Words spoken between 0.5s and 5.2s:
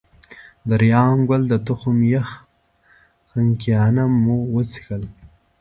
د ریحان ګل د تخم یخ خنکيانه مو وڅښل.